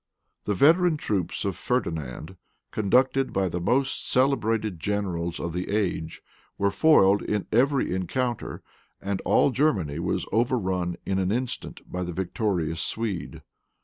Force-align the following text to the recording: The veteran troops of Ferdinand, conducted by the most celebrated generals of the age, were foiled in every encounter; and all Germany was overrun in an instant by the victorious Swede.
The 0.45 0.55
veteran 0.55 0.97
troops 0.97 1.45
of 1.45 1.55
Ferdinand, 1.55 2.35
conducted 2.71 3.31
by 3.31 3.49
the 3.49 3.61
most 3.61 4.09
celebrated 4.09 4.79
generals 4.79 5.39
of 5.39 5.53
the 5.53 5.69
age, 5.69 6.23
were 6.57 6.71
foiled 6.71 7.21
in 7.21 7.45
every 7.51 7.93
encounter; 7.93 8.63
and 8.99 9.21
all 9.25 9.51
Germany 9.51 9.99
was 9.99 10.25
overrun 10.31 10.95
in 11.05 11.19
an 11.19 11.31
instant 11.31 11.81
by 11.85 12.01
the 12.01 12.13
victorious 12.13 12.81
Swede. 12.81 13.43